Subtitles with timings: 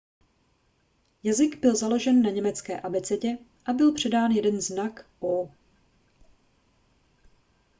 [1.23, 5.51] jazyk byl založen na německé abecedě a byl přidán jeden znak õ/õ